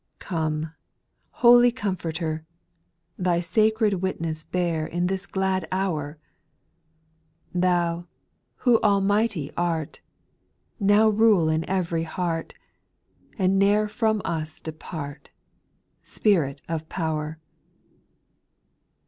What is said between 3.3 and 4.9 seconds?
sacred witness beat